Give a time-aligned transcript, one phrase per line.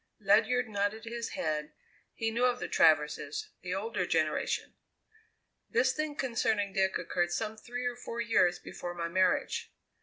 [0.19, 1.73] Ledyard nodded his head;
[2.15, 4.73] he knew of the Traverses the older generation.
[5.69, 9.71] "This thing concerning Dick occurred some three or four years before my marriage.